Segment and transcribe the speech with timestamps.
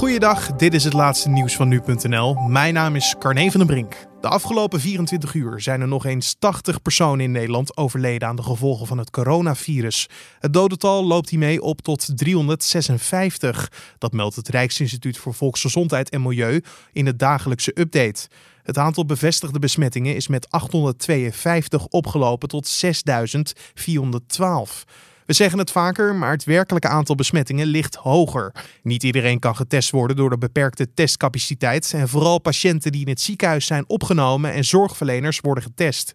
[0.00, 2.34] Goeiedag, dit is het laatste nieuws van nu.nl.
[2.34, 4.06] Mijn naam is Carne van den Brink.
[4.20, 8.42] De afgelopen 24 uur zijn er nog eens 80 personen in Nederland overleden aan de
[8.42, 10.08] gevolgen van het coronavirus.
[10.38, 13.72] Het dodental loopt hiermee op tot 356.
[13.98, 16.62] Dat meldt het Rijksinstituut voor Volksgezondheid en Milieu
[16.92, 18.28] in het dagelijkse update.
[18.62, 24.84] Het aantal bevestigde besmettingen is met 852 opgelopen tot 6412.
[25.30, 28.54] We zeggen het vaker, maar het werkelijke aantal besmettingen ligt hoger.
[28.82, 31.92] Niet iedereen kan getest worden door de beperkte testcapaciteit.
[31.94, 36.10] En vooral patiënten die in het ziekenhuis zijn opgenomen en zorgverleners worden getest.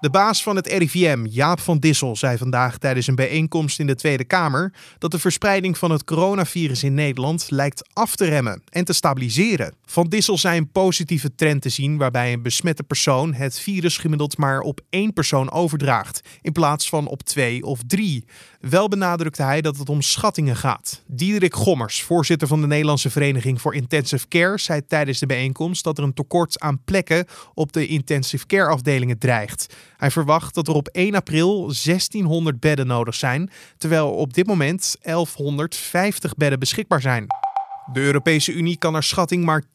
[0.00, 3.94] De baas van het RIVM, Jaap van Dissel, zei vandaag tijdens een bijeenkomst in de
[3.94, 8.84] Tweede Kamer dat de verspreiding van het coronavirus in Nederland lijkt af te remmen en
[8.84, 9.74] te stabiliseren.
[9.84, 14.36] Van Dissel zei een positieve trend te zien waarbij een besmette persoon het virus gemiddeld
[14.36, 18.24] maar op één persoon overdraagt, in plaats van op twee of drie.
[18.60, 21.02] Wel benadrukte hij dat het om schattingen gaat.
[21.06, 25.98] Diederik Gommers, voorzitter van de Nederlandse Vereniging voor Intensive Care, zei tijdens de bijeenkomst dat
[25.98, 29.74] er een tekort aan plekken op de intensive care afdelingen dreigt.
[29.98, 34.96] Hij verwacht dat er op 1 april 1600 bedden nodig zijn, terwijl op dit moment
[35.02, 37.26] 1150 bedden beschikbaar zijn.
[37.92, 39.66] De Europese Unie kan naar schatting maar 10%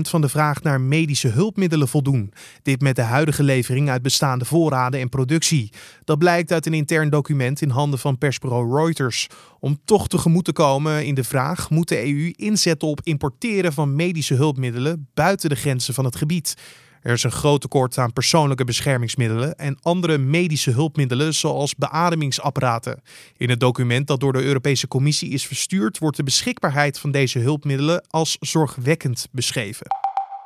[0.00, 2.32] van de vraag naar medische hulpmiddelen voldoen.
[2.62, 5.72] Dit met de huidige levering uit bestaande voorraden en productie.
[6.04, 9.26] Dat blijkt uit een intern document in handen van persbureau Reuters.
[9.60, 13.94] Om toch tegemoet te komen in de vraag moet de EU inzetten op importeren van
[13.94, 16.54] medische hulpmiddelen buiten de grenzen van het gebied.
[17.02, 23.02] Er is een groot tekort aan persoonlijke beschermingsmiddelen en andere medische hulpmiddelen zoals beademingsapparaten.
[23.36, 27.38] In het document dat door de Europese Commissie is verstuurd wordt de beschikbaarheid van deze
[27.38, 30.01] hulpmiddelen als zorgwekkend beschreven.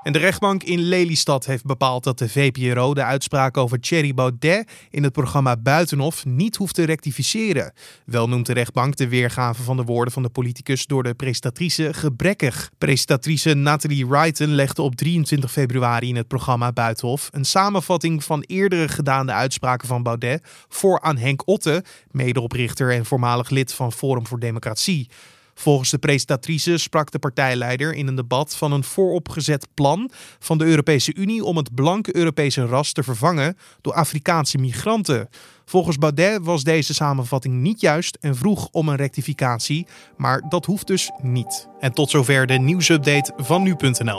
[0.06, 4.70] En de rechtbank in Lelystad heeft bepaald dat de VPRO de uitspraak over Thierry Baudet
[4.90, 7.72] in het programma Buitenhof niet hoeft te rectificeren.
[8.04, 11.94] Wel noemt de rechtbank de weergave van de woorden van de politicus door de presentatrice
[11.94, 12.70] gebrekkig.
[12.78, 18.88] Presentatrice Nathalie Wrighton legde op 23 februari in het programma Buitenhof een samenvatting van eerdere
[18.88, 24.38] gedane uitspraken van Baudet voor aan Henk Otte, medeoprichter en voormalig lid van Forum voor
[24.38, 25.08] Democratie.
[25.58, 30.64] Volgens de presentatrice sprak de partijleider in een debat van een vooropgezet plan van de
[30.64, 35.28] Europese Unie om het blanke Europese ras te vervangen door Afrikaanse migranten.
[35.64, 39.86] Volgens Baudet was deze samenvatting niet juist en vroeg om een rectificatie,
[40.16, 41.68] maar dat hoeft dus niet.
[41.80, 44.18] En tot zover de nieuwsupdate van nu.nl.